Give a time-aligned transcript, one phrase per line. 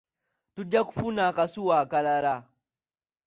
[0.55, 2.35] Tujja kufuna akasuwa akalala.